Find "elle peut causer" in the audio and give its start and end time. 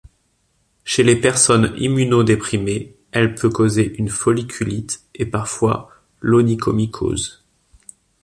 3.11-3.93